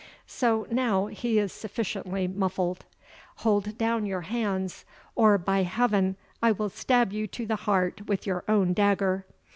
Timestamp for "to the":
7.27-7.55